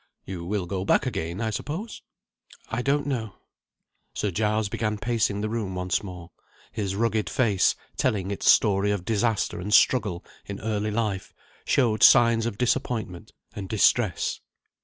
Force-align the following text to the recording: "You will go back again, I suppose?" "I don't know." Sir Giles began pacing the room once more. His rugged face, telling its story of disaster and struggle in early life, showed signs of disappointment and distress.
"You 0.25 0.45
will 0.45 0.65
go 0.65 0.83
back 0.83 1.05
again, 1.05 1.39
I 1.41 1.51
suppose?" 1.51 2.01
"I 2.69 2.81
don't 2.81 3.05
know." 3.05 3.35
Sir 4.15 4.31
Giles 4.31 4.67
began 4.67 4.97
pacing 4.97 5.41
the 5.41 5.47
room 5.49 5.75
once 5.75 6.01
more. 6.01 6.31
His 6.71 6.95
rugged 6.95 7.29
face, 7.29 7.75
telling 7.97 8.31
its 8.31 8.49
story 8.49 8.89
of 8.89 9.05
disaster 9.05 9.59
and 9.59 9.71
struggle 9.71 10.25
in 10.45 10.59
early 10.61 10.89
life, 10.89 11.35
showed 11.65 12.01
signs 12.01 12.47
of 12.47 12.57
disappointment 12.57 13.31
and 13.55 13.69
distress. 13.69 14.39